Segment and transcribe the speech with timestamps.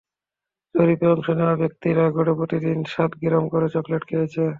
[0.75, 4.49] জরিপে অংশ নেওয়া ব্যক্তিরা গড়ে প্রতিদিন সাত গ্রাম করে চকলেট খেয়েছেন।